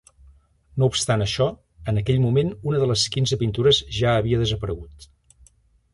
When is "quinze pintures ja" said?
3.17-4.19